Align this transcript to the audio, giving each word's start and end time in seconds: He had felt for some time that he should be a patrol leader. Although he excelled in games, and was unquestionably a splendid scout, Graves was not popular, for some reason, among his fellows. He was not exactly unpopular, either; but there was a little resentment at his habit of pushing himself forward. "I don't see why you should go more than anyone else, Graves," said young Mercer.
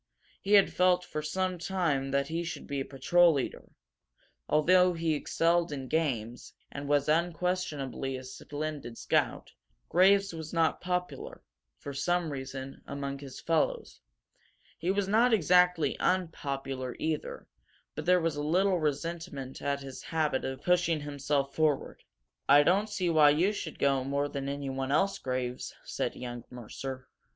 He 0.41 0.53
had 0.53 0.73
felt 0.73 1.05
for 1.05 1.21
some 1.21 1.59
time 1.59 2.09
that 2.09 2.27
he 2.27 2.43
should 2.43 2.65
be 2.65 2.79
a 2.79 2.85
patrol 2.85 3.33
leader. 3.33 3.71
Although 4.49 4.93
he 4.93 5.13
excelled 5.13 5.71
in 5.71 5.87
games, 5.87 6.53
and 6.71 6.89
was 6.89 7.07
unquestionably 7.07 8.17
a 8.17 8.23
splendid 8.23 8.97
scout, 8.97 9.51
Graves 9.89 10.33
was 10.33 10.53
not 10.53 10.81
popular, 10.81 11.43
for 11.77 11.93
some 11.93 12.31
reason, 12.31 12.81
among 12.87 13.19
his 13.19 13.39
fellows. 13.39 14.01
He 14.79 14.89
was 14.89 15.07
not 15.07 15.35
exactly 15.35 15.99
unpopular, 15.99 16.95
either; 16.97 17.47
but 17.93 18.07
there 18.07 18.19
was 18.21 18.35
a 18.35 18.41
little 18.41 18.79
resentment 18.79 19.61
at 19.61 19.81
his 19.81 20.01
habit 20.01 20.43
of 20.43 20.63
pushing 20.63 21.01
himself 21.01 21.53
forward. 21.53 22.01
"I 22.49 22.63
don't 22.63 22.89
see 22.89 23.11
why 23.11 23.29
you 23.29 23.51
should 23.53 23.77
go 23.77 24.03
more 24.03 24.27
than 24.27 24.49
anyone 24.49 24.91
else, 24.91 25.19
Graves," 25.19 25.75
said 25.83 26.15
young 26.15 26.43
Mercer. 26.49 27.07